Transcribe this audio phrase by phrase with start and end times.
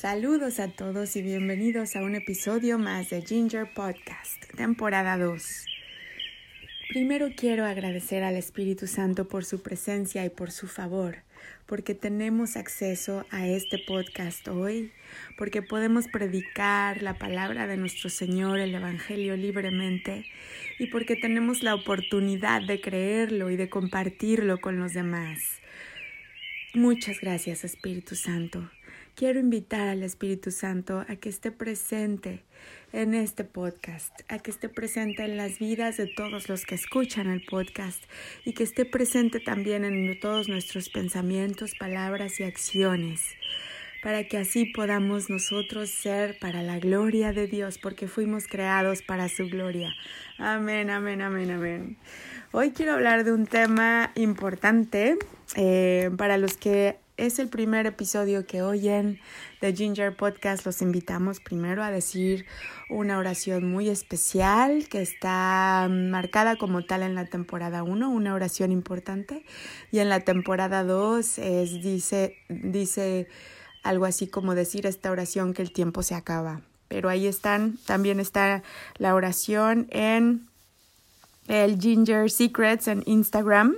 [0.00, 5.64] Saludos a todos y bienvenidos a un episodio más de Ginger Podcast, temporada 2.
[6.90, 11.24] Primero quiero agradecer al Espíritu Santo por su presencia y por su favor,
[11.66, 14.92] porque tenemos acceso a este podcast hoy,
[15.36, 20.26] porque podemos predicar la palabra de nuestro Señor, el Evangelio libremente,
[20.78, 25.40] y porque tenemos la oportunidad de creerlo y de compartirlo con los demás.
[26.72, 28.70] Muchas gracias, Espíritu Santo.
[29.18, 32.44] Quiero invitar al Espíritu Santo a que esté presente
[32.92, 37.26] en este podcast, a que esté presente en las vidas de todos los que escuchan
[37.26, 38.00] el podcast
[38.44, 43.20] y que esté presente también en todos nuestros pensamientos, palabras y acciones,
[44.04, 49.28] para que así podamos nosotros ser para la gloria de Dios, porque fuimos creados para
[49.28, 49.92] su gloria.
[50.38, 51.96] Amén, amén, amén, amén.
[52.52, 55.18] Hoy quiero hablar de un tema importante
[55.56, 59.20] eh, para los que es el primer episodio que oyen
[59.60, 62.46] de Ginger Podcast, los invitamos primero a decir
[62.88, 68.70] una oración muy especial que está marcada como tal en la temporada 1, una oración
[68.70, 69.44] importante,
[69.90, 73.26] y en la temporada 2 es, dice, dice
[73.82, 76.62] algo así como decir esta oración que el tiempo se acaba.
[76.86, 78.62] Pero ahí están, también está
[78.96, 80.46] la oración en
[81.48, 83.76] el Ginger Secrets en Instagram.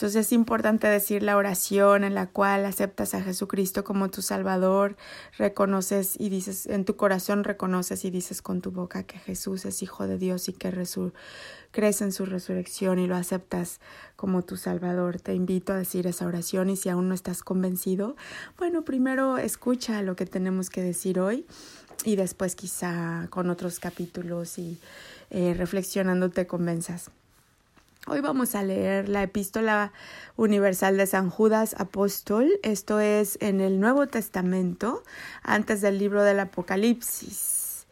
[0.00, 4.96] Entonces es importante decir la oración en la cual aceptas a Jesucristo como tu Salvador,
[5.36, 9.82] reconoces y dices, en tu corazón reconoces y dices con tu boca que Jesús es
[9.82, 10.72] Hijo de Dios y que
[11.70, 13.78] crees en su resurrección y lo aceptas
[14.16, 15.20] como tu Salvador.
[15.20, 18.16] Te invito a decir esa oración y si aún no estás convencido,
[18.56, 21.44] bueno, primero escucha lo que tenemos que decir hoy
[22.06, 24.80] y después quizá con otros capítulos y
[25.28, 27.10] eh, reflexionando te convenzas.
[28.06, 29.92] Hoy vamos a leer la epístola
[30.36, 32.48] universal de San Judas Apóstol.
[32.62, 35.04] Esto es en el Nuevo Testamento,
[35.42, 37.86] antes del libro del Apocalipsis.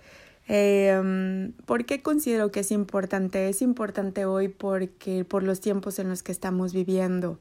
[0.49, 3.51] Eh, ¿Por qué considero que es importante?
[3.51, 7.39] Es importante hoy porque por los tiempos en los que estamos viviendo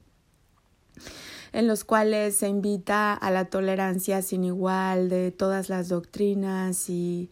[1.54, 7.30] en los cuales se invita a la tolerancia sin igual de todas las doctrinas y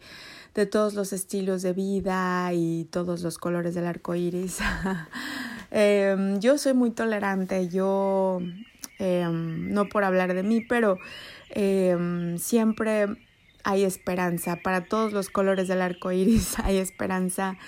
[0.56, 4.58] de todos los estilos de vida y todos los colores del arco iris.
[5.72, 8.38] Em, yo soy muy tolerante, yo,
[9.00, 10.96] em, no por hablar de mí, pero
[11.50, 13.06] em, siempre
[13.64, 14.60] hay esperanza.
[14.62, 17.58] Para todos los colores del arco iris hay esperanza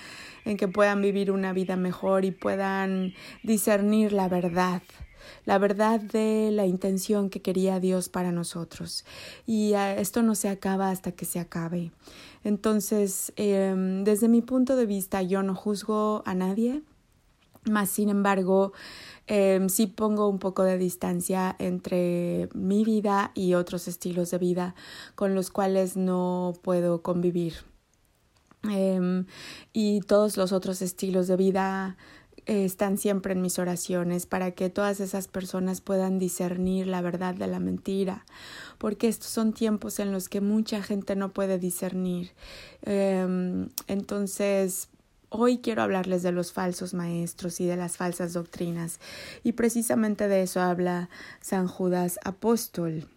[0.45, 3.13] en que puedan vivir una vida mejor y puedan
[3.43, 4.81] discernir la verdad
[5.45, 9.05] la verdad de la intención que quería Dios para nosotros.
[9.45, 11.91] Y ah, esto no se acaba hasta que se acabe.
[12.43, 16.83] Entonces, em, desde mi punto de vista, yo no juzgo a nadie,
[17.65, 18.73] más sin embargo,
[19.27, 24.75] eh, sí pongo un poco de distancia entre mi vida y otros estilos de vida
[25.15, 27.55] con los cuales no puedo convivir.
[28.63, 29.25] Em,
[29.71, 31.97] y todos los otros estilos de vida
[32.49, 37.47] están siempre en mis oraciones para que todas esas personas puedan discernir la verdad de
[37.47, 38.25] la mentira,
[38.77, 42.31] porque estos son tiempos en los que mucha gente no puede discernir.
[42.81, 44.89] Em, entonces,
[45.31, 48.99] Hoy quiero hablarles de los falsos maestros y de las falsas doctrinas,
[49.43, 51.07] y precisamente de eso habla
[51.39, 53.07] San Judas Apóstol.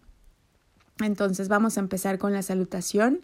[0.99, 3.21] Entonces vamos a empezar con la salutación.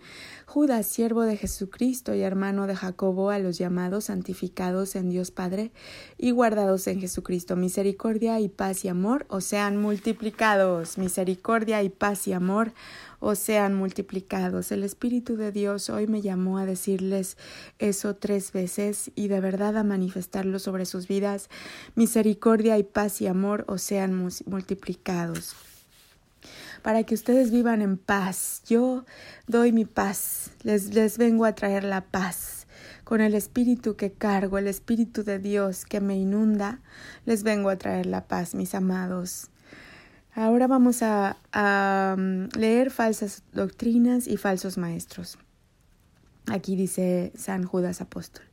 [0.48, 5.72] Judas, siervo de Jesucristo y hermano de Jacobo, a los llamados, santificados en Dios Padre
[6.18, 7.56] y guardados en Jesucristo.
[7.56, 10.98] Misericordia y paz y amor os sean multiplicados.
[10.98, 12.74] Misericordia y paz y amor
[13.20, 14.72] os sean multiplicados.
[14.72, 17.38] El Espíritu de Dios hoy me llamó a decirles
[17.78, 21.52] eso tres veces y de verdad a manifestarlo sobre sus vidas.
[21.94, 25.56] Misericordia y paz y amor os sean multiplicados
[26.82, 28.62] para que ustedes vivan en paz.
[28.68, 29.06] Yo
[29.48, 32.68] doy mi paz, les, les vengo a traer la paz.
[33.04, 36.80] Con el espíritu que cargo, el espíritu de Dios que me inunda,
[37.26, 39.50] les vengo a traer la paz, mis amados.
[40.36, 45.38] Ahora vamos a, a mm, leer falsas doctrinas y falsos maestros.
[46.48, 48.49] Aquí dice San Judas Apóstol.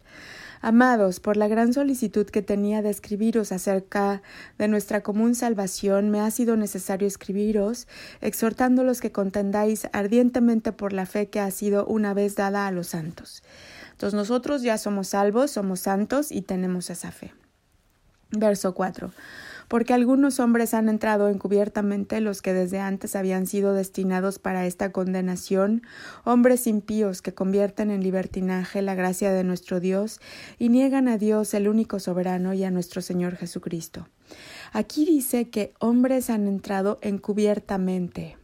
[0.67, 4.21] Amados, por la gran solicitud que tenía de escribiros acerca
[4.59, 7.87] de nuestra común salvación, me ha sido necesario escribiros,
[8.21, 12.89] exhortándolos que contendáis ardientemente por la fe que ha sido una vez dada a los
[12.89, 13.45] santos.
[13.93, 17.33] Entonces nosotros ya somos salvos, somos santos y tenemos esa fe.
[18.33, 19.13] Verso 4
[19.69, 24.93] porque algunos hombres han entrado encubiertamente los que desde antes habían sido destinados para esta
[24.93, 25.83] condenación,
[26.25, 30.21] hombres impíos que convierten en libertinaje la gracia de nuestro Dios
[30.59, 34.09] y niegan a Dios el único soberano y a nuestro Señor Jesucristo.
[34.73, 38.37] Aquí dice que hombres han entrado encubiertamente.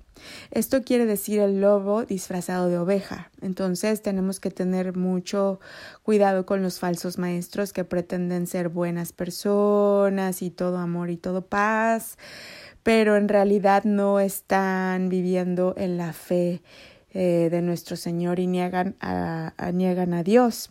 [0.51, 3.31] Esto quiere decir el lobo disfrazado de oveja.
[3.41, 5.61] Entonces tenemos que tener mucho
[6.03, 11.47] cuidado con los falsos maestros que pretenden ser buenas personas y todo amor y todo
[11.47, 12.19] paz,
[12.83, 16.63] pero en realidad no están viviendo en la fe
[17.15, 20.71] eh, de nuestro Señor y niegan a, niegan a Dios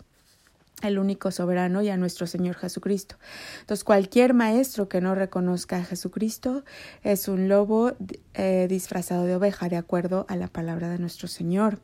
[0.81, 3.15] el único soberano y a nuestro Señor Jesucristo.
[3.61, 6.63] Entonces, cualquier maestro que no reconozca a Jesucristo
[7.03, 7.93] es un lobo
[8.33, 11.79] eh, disfrazado de oveja, de acuerdo a la palabra de nuestro Señor.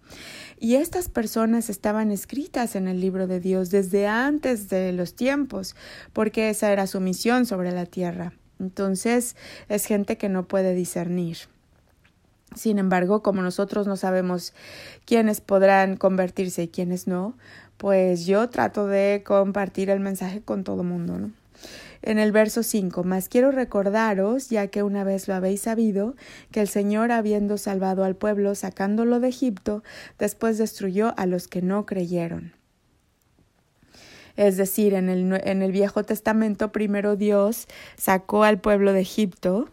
[0.59, 5.75] Y estas personas estaban escritas en el libro de Dios desde antes de los tiempos,
[6.13, 8.33] porque esa era su misión sobre la tierra.
[8.59, 9.35] Entonces,
[9.69, 11.37] es gente que no puede discernir.
[12.55, 14.53] Sin embargo, como nosotros no sabemos
[15.05, 17.37] quiénes podrán convertirse y quiénes no,
[17.77, 21.31] pues yo trato de compartir el mensaje con todo el mundo, ¿no?
[22.01, 26.15] En el verso 5, mas quiero recordaros, ya que una vez lo habéis sabido,
[26.51, 29.83] que el Señor, habiendo salvado al pueblo, sacándolo de Egipto,
[30.19, 32.53] después destruyó a los que no creyeron.
[34.35, 39.67] Es decir, en el, en el Viejo Testamento, primero Dios sacó al pueblo de Egipto,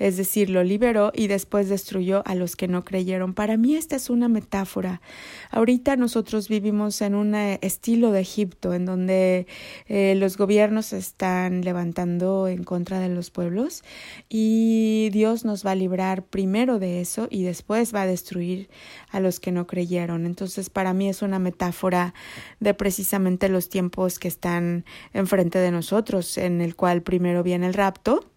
[0.00, 3.34] es decir, lo liberó y después destruyó a los que no creyeron.
[3.34, 5.02] Para mí esta es una metáfora.
[5.50, 9.46] Ahorita nosotros vivimos en un eh, estilo de Egipto, en donde
[9.88, 13.84] eh, los gobiernos están levantando en contra de los pueblos
[14.30, 18.70] y Dios nos va a librar primero de eso y después va a destruir
[19.10, 20.24] a los que no creyeron.
[20.24, 22.14] Entonces, para mí es una metáfora
[22.58, 27.74] de precisamente los tiempos que están enfrente de nosotros, en el cual primero viene el
[27.74, 28.29] rapto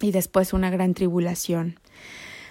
[0.00, 1.78] y después una gran tribulación.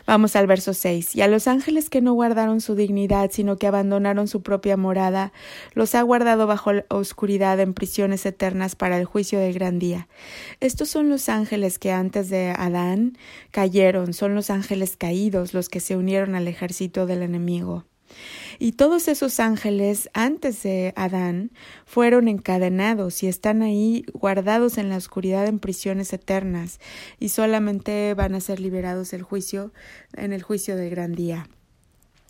[0.07, 1.15] Vamos al verso 6.
[1.15, 5.33] Y a los ángeles que no guardaron su dignidad, sino que abandonaron su propia morada,
[5.73, 10.07] los ha guardado bajo la oscuridad en prisiones eternas para el juicio del gran día.
[10.59, 13.17] Estos son los ángeles que antes de Adán
[13.49, 17.85] cayeron, son los ángeles caídos, los que se unieron al ejército del enemigo.
[18.59, 21.51] Y todos esos ángeles antes de Adán
[21.85, 26.79] fueron encadenados y están ahí guardados en la oscuridad en prisiones eternas
[27.19, 29.73] y solamente van a ser liberados el juicio
[30.13, 31.47] en el juicio del gran día.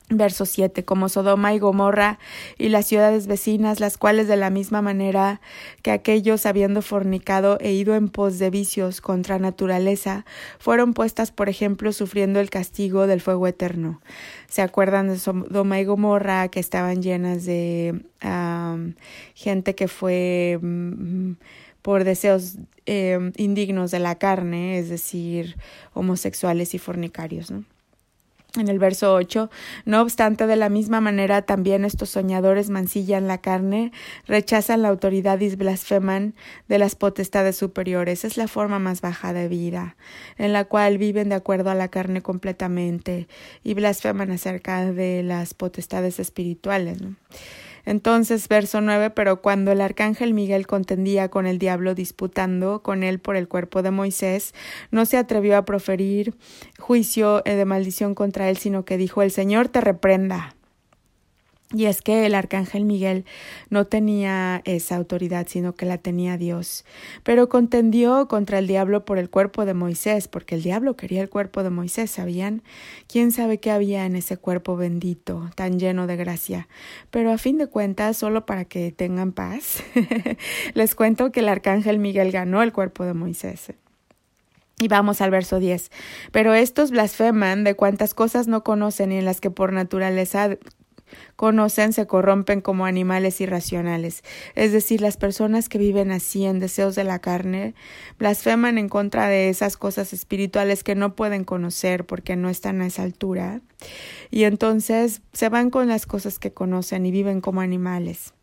[0.10, 0.86] Verso 7.
[0.86, 2.20] Como Sodoma y Gomorra
[2.60, 5.42] y las ciudades vecinas, las cuales de la misma manera
[5.82, 10.24] que aquellos habiendo fornicado e ido en pos de vicios contra naturaleza,
[10.60, 14.00] fueron puestas, por ejemplo, sufriendo el castigo del fuego eterno.
[14.48, 18.06] ¿Se acuerdan de Sodoma y Gomorra que estaban llenas de
[19.34, 21.34] gente que fue mm,
[21.82, 25.56] por deseos eh, indignos de la carne, es decir,
[25.94, 27.64] homosexuales y fornicarios, ¿no?
[28.58, 29.50] En el verso 8,
[29.86, 33.92] no obstante, de la misma manera también estos soñadores mancillan la carne,
[34.28, 36.36] rechazan la autoridad y blasfeman
[36.68, 38.24] de las potestades superiores.
[38.24, 39.98] Es la forma más baja de vida,
[40.38, 43.28] en la cual viven de acuerdo a la carne completamente
[43.64, 47.00] y blasfeman acerca de las potestades espirituales.
[47.86, 53.20] Entonces, verso 9, pero cuando el arcángel Miguel contendía con el diablo disputando con él
[53.20, 54.54] por el cuerpo de Moisés,
[54.92, 56.36] no se atrevió a proferir
[56.80, 60.55] juicio de maldición contra él, sino que dijo, el Señor te reprenda.
[61.76, 63.26] Y es que el arcángel Miguel
[63.70, 66.86] no tenía esa autoridad, sino que la tenía Dios.
[67.24, 71.30] Pero contendió contra el diablo por el cuerpo de Moisés, porque el diablo quería el
[71.30, 72.64] cuerpo de Moisés, ¿sabían?
[73.08, 76.70] ¿Quién sabe qué había en ese cuerpo bendito, tan lleno de gracia?
[77.12, 79.84] Pero a fin de cuentas, solo para que tengan paz,
[80.76, 83.74] les cuento que el arcángel Miguel ganó el cuerpo de Moisés.
[84.80, 85.92] Y vamos al verso 10.
[86.32, 90.58] Pero estos blasfeman de cuantas cosas no conocen y en las que por naturaleza
[91.36, 94.24] conocen se corrompen como animales irracionales.
[94.56, 97.76] Es decir, las personas que viven así en deseos de la carne
[98.18, 102.88] blasfeman en contra de esas cosas espirituales que no pueden conocer porque no están a
[102.88, 103.62] esa altura.
[104.32, 108.34] Y entonces se van con las cosas que conocen y viven como animales.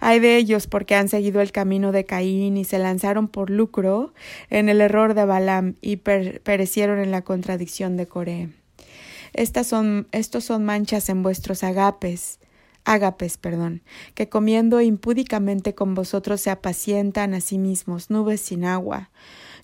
[0.00, 4.12] Hay de ellos porque han seguido el camino de Caín y se lanzaron por lucro
[4.50, 8.61] en el error de Balaam y perecieron en la contradicción de Coré.
[9.32, 12.38] Estas son, estos son manchas en vuestros agapes,
[12.84, 13.82] ágapes, perdón,
[14.14, 19.10] que comiendo impúdicamente con vosotros se apacientan a sí mismos, nubes sin agua,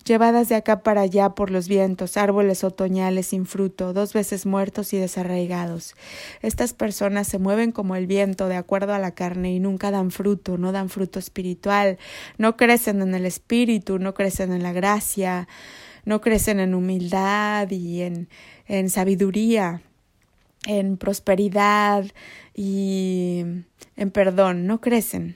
[0.05, 4.93] llevadas de acá para allá por los vientos, árboles otoñales sin fruto, dos veces muertos
[4.93, 5.95] y desarraigados.
[6.41, 10.11] Estas personas se mueven como el viento de acuerdo a la carne y nunca dan
[10.11, 11.97] fruto, no dan fruto espiritual,
[12.37, 15.47] no crecen en el espíritu, no crecen en la gracia,
[16.05, 18.27] no crecen en humildad y en
[18.69, 19.81] en sabiduría,
[20.65, 22.05] en prosperidad
[22.55, 23.43] y
[23.97, 25.35] en perdón, no crecen.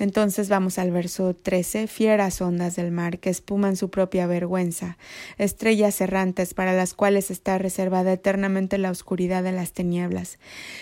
[0.00, 4.98] Entonces vamos al verso 13, fieras ondas del mar que espuman su propia vergüenza,
[5.38, 10.38] estrellas errantes para las cuales está reservada eternamente la oscuridad de las tinieblas.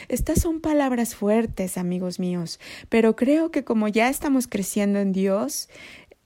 [0.09, 5.69] Estas son palabras fuertes, amigos míos, pero creo que como ya estamos creciendo en Dios,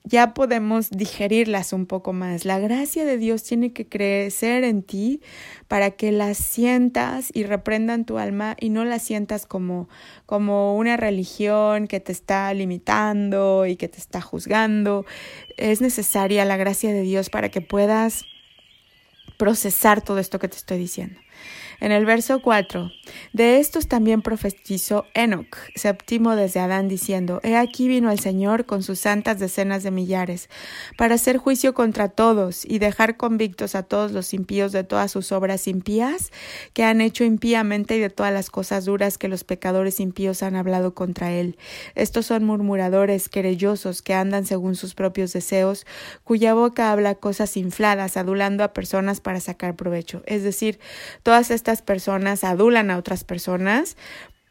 [0.07, 2.45] ya podemos digerirlas un poco más.
[2.45, 5.21] La gracia de Dios tiene que crecer en ti
[5.67, 9.89] para que las sientas y reprendan tu alma y no las sientas como,
[10.25, 15.05] como una religión que te está limitando y que te está juzgando.
[15.57, 18.27] Es necesaria la gracia de Dios para que puedas
[19.37, 21.19] procesar todo esto que te estoy diciendo.
[21.81, 22.91] En el verso 4,
[23.33, 28.83] de estos también profetizó Enoch, séptimo desde Adán, diciendo, He aquí vino el Señor con
[28.83, 30.49] sus santas decenas de millares,
[30.97, 35.33] para hacer juicio contra todos y dejar convictos a todos los impíos de todas sus
[35.33, 36.33] obras impías
[36.73, 40.57] que han hecho impíamente y de todas las cosas duras que los pecadores impíos han
[40.57, 41.59] hablado contra él.
[41.95, 45.87] Estos son murmuradores, querellosos, que andan según sus propios deseos,
[46.25, 50.23] cuya boca habla cosas infladas, adulando a personas para sacar provecho.
[50.27, 50.79] Es decir,
[51.23, 53.97] todas estas estas personas adulan a otras personas,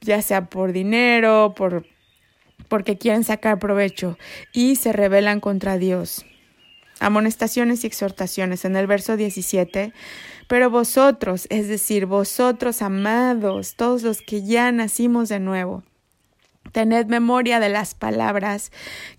[0.01, 1.85] ya sea por dinero, por
[2.67, 4.17] porque quieren sacar provecho
[4.51, 6.25] y se rebelan contra Dios.
[6.99, 9.93] Amonestaciones y exhortaciones en el verso 17.
[10.49, 15.83] Pero vosotros, es decir, vosotros amados, todos los que ya nacimos de nuevo,
[16.75, 18.69] Tened memoria de las palabras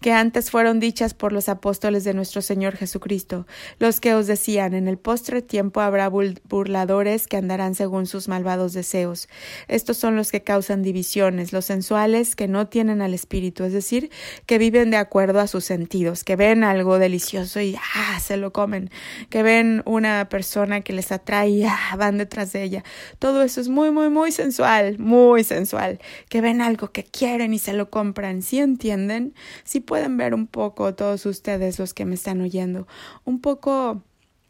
[0.02, 3.46] que antes fueron dichas por los apóstoles de nuestro Señor Jesucristo,
[3.78, 8.74] los que os decían, en el postre tiempo habrá burladores que andarán según sus malvados
[8.74, 9.30] deseos.
[9.68, 14.10] Estos son los que causan divisiones, los sensuales que no tienen al Espíritu, es decir,
[14.44, 18.52] que viven de acuerdo a sus sentidos, que ven algo delicioso y ah, se lo
[18.52, 18.90] comen,
[19.30, 22.84] que ven una persona que les atrae y ah, van detrás de ella.
[23.18, 27.58] Todo eso es muy, muy, muy sensual, muy sensual, que ven algo que quieren y
[27.58, 29.34] se lo compran, si entienden,
[29.64, 32.86] si pueden ver un poco todos ustedes los que me están oyendo,
[33.24, 34.02] un poco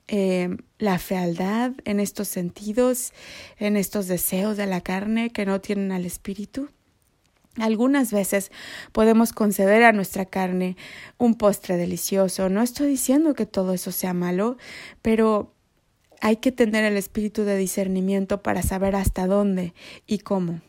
[0.09, 3.13] eh, la fealdad en estos sentidos,
[3.59, 6.69] en estos deseos de la carne que no tienen al espíritu.
[7.59, 8.53] Algunas veces
[8.93, 10.77] podemos conceder a nuestra carne
[11.17, 12.49] un postre delicioso.
[12.51, 14.59] No estoy diciendo que todo eso sea malo,
[15.03, 15.55] pero
[16.21, 19.75] hay que tener el espíritu de discernimiento para saber hasta dónde
[20.07, 20.61] y cómo.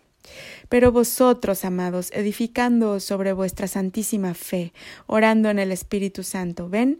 [0.69, 4.73] Pero vosotros, amados, edificando sobre vuestra santísima fe,
[5.05, 6.99] orando en el Espíritu Santo, ven,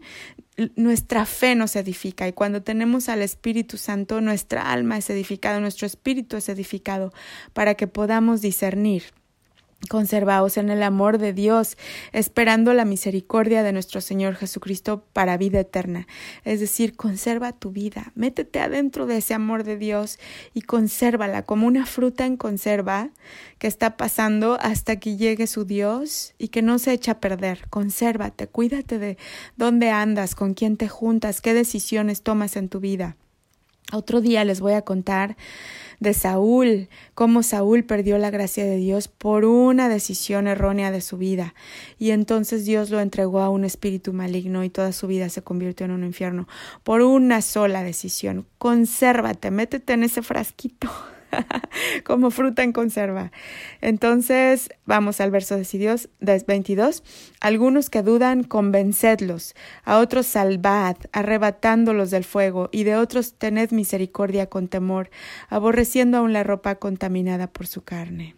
[0.74, 5.86] nuestra fe nos edifica y cuando tenemos al Espíritu Santo, nuestra alma es edificada, nuestro
[5.86, 7.12] espíritu es edificado
[7.52, 9.04] para que podamos discernir
[9.88, 11.78] Conservaos en el amor de Dios,
[12.12, 16.08] esperando la misericordia de nuestro Señor Jesucristo para vida eterna.
[16.44, 20.18] Es decir, conserva tu vida, métete adentro de ese amor de Dios
[20.52, 23.10] y consérvala como una fruta en conserva
[23.58, 27.66] que está pasando hasta que llegue su Dios y que no se echa a perder.
[27.70, 29.16] Consérvate, cuídate de
[29.56, 33.16] dónde andas, con quién te juntas, qué decisiones tomas en tu vida.
[33.92, 35.36] Otro día les voy a contar
[35.98, 41.16] de Saúl, cómo Saúl perdió la gracia de Dios por una decisión errónea de su
[41.16, 41.54] vida,
[41.98, 45.86] y entonces Dios lo entregó a un espíritu maligno y toda su vida se convirtió
[45.86, 46.46] en un infierno
[46.84, 48.46] por una sola decisión.
[48.58, 50.88] Consérvate, métete en ese frasquito.
[52.04, 53.32] como fruta en conserva.
[53.80, 55.64] Entonces, vamos al verso de
[56.46, 57.02] 22.
[57.40, 59.54] Algunos que dudan, convencedlos,
[59.84, 65.10] a otros salvad, arrebatándolos del fuego, y de otros tened misericordia con temor,
[65.48, 68.34] aborreciendo aún la ropa contaminada por su carne.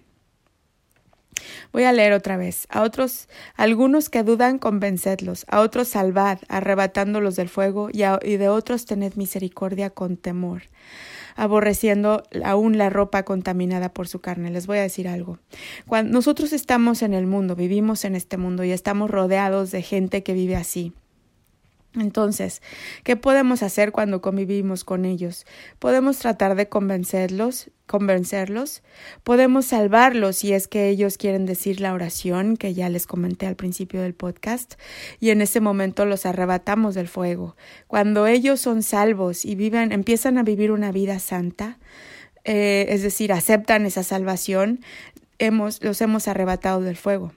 [1.72, 2.66] Voy a leer otra vez.
[2.68, 5.46] A otros, algunos que dudan, convencedlos.
[5.48, 10.62] A otros salvad, arrebatándolos del fuego, y, y de otros tened misericordia con temor
[11.40, 14.50] aborreciendo aún la ropa contaminada por su carne.
[14.50, 15.38] Les voy a decir algo.
[15.86, 20.22] Cuando nosotros estamos en el mundo, vivimos en este mundo y estamos rodeados de gente
[20.22, 20.92] que vive así.
[21.94, 22.62] Entonces,
[23.02, 25.44] ¿qué podemos hacer cuando convivimos con ellos?
[25.80, 28.84] Podemos tratar de convencerlos, convencerlos,
[29.24, 33.56] podemos salvarlos si es que ellos quieren decir la oración que ya les comenté al
[33.56, 34.74] principio del podcast,
[35.18, 37.56] y en ese momento los arrebatamos del fuego.
[37.88, 41.80] Cuando ellos son salvos y viven, empiezan a vivir una vida santa,
[42.44, 44.78] eh, es decir, aceptan esa salvación,
[45.40, 47.32] hemos, los hemos arrebatado del fuego.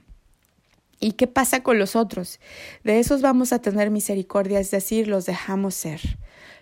[1.04, 2.40] ¿Y qué pasa con los otros?
[2.82, 6.00] De esos vamos a tener misericordia, es decir, los dejamos ser.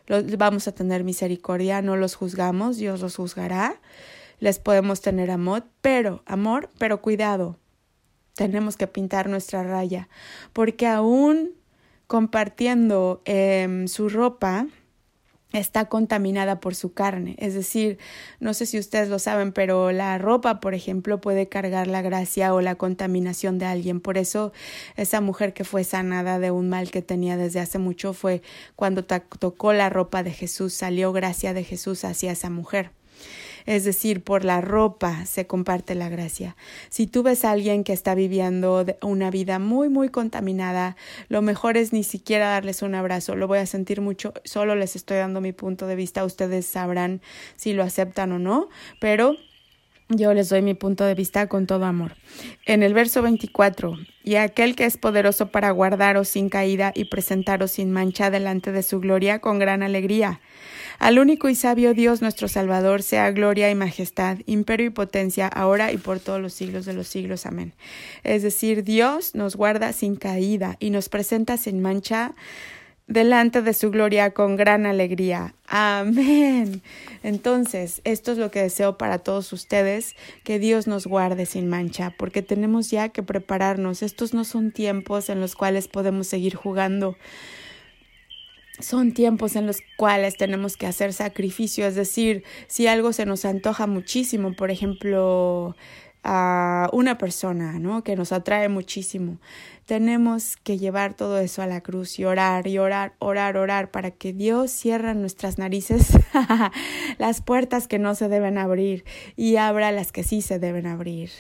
[0.09, 3.81] Los, vamos a tener misericordia, no los juzgamos, Dios los juzgará.
[4.41, 7.57] Les podemos tener amor, pero, amor, pero cuidado.
[8.35, 10.09] Tenemos que pintar nuestra raya,
[10.53, 11.53] porque aún
[12.09, 14.67] compartiendo em, su ropa,
[15.53, 17.37] está contaminada por su carne.
[17.39, 17.99] Es decir,
[18.41, 22.55] no sé si ustedes lo saben, pero la ropa, por ejemplo, puede cargar la gracia
[22.55, 24.01] o la contaminación de alguien.
[24.01, 24.53] Por eso
[24.97, 28.43] esa mujer que fue sanada de un mal que tenía desde hace mucho fue
[28.77, 32.91] cuando tocó la ropa de Jesús, salió gracia de Jesús hacia esa mujer
[33.67, 36.57] es decir, por la ropa se comparte la gracia.
[36.89, 40.97] Si tú ves a alguien que está viviendo una vida muy, muy contaminada,
[41.29, 44.97] lo mejor es ni siquiera darles un abrazo, lo voy a sentir mucho, solo les
[44.97, 47.21] estoy dando mi punto de vista, ustedes sabrán
[47.57, 48.69] si lo aceptan o no,
[49.01, 49.37] pero
[50.17, 52.17] yo les doy mi punto de vista con todo amor.
[52.67, 57.73] En el verso 24, y aquel que es poderoso para guardaros sin caída y presentaros
[57.73, 60.41] sin mancha delante de su gloria con gran alegría.
[60.99, 65.93] Al único y sabio Dios nuestro Salvador sea gloria y majestad, imperio y potencia, ahora
[65.93, 67.47] y por todos los siglos de los siglos.
[67.47, 67.75] Amén.
[68.23, 72.35] Es decir, Dios nos guarda sin caída y nos presenta sin mancha
[73.07, 75.55] delante de su gloria con gran alegría.
[75.67, 76.83] Amén.
[77.23, 82.15] Entonces, esto es lo que deseo para todos ustedes, que Dios nos guarde sin mancha,
[82.17, 84.03] porque tenemos ya que prepararnos.
[84.03, 87.17] Estos no son tiempos en los cuales podemos seguir jugando.
[88.81, 93.45] Son tiempos en los cuales tenemos que hacer sacrificio, es decir, si algo se nos
[93.45, 95.77] antoja muchísimo, por ejemplo,
[96.25, 98.05] a una persona, ¿no?
[98.05, 99.39] Que nos atrae muchísimo.
[99.87, 104.13] Tenemos que llevar todo eso a la cruz y orar y orar, orar, orar para
[104.13, 106.13] que Dios cierre nuestras narices
[107.19, 111.31] las puertas que no se deben abrir y abra las que sí se deben abrir.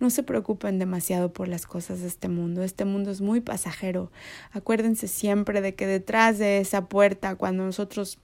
[0.00, 2.64] No se preocupen demasiado por las cosas de este mundo.
[2.64, 4.10] Este mundo es muy pasajero.
[4.50, 8.18] Acuérdense siempre de que detrás de esa puerta, cuando nosotros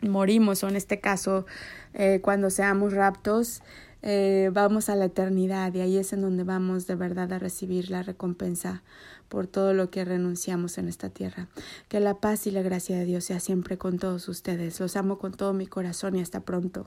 [0.00, 1.46] morimos, o en este caso,
[1.94, 3.62] eh, cuando seamos raptos,
[4.02, 7.90] eh, vamos a la eternidad y ahí es en donde vamos de verdad a recibir
[7.90, 8.82] la recompensa
[9.28, 11.48] por todo lo que renunciamos en esta tierra.
[11.88, 14.80] Que la paz y la gracia de Dios sea siempre con todos ustedes.
[14.80, 16.86] Los amo con todo mi corazón y hasta pronto.